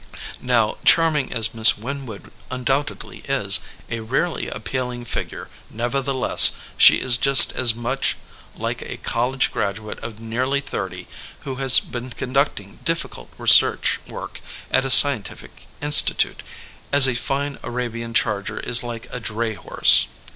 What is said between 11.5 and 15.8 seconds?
has been conducting difficult research work at a scientific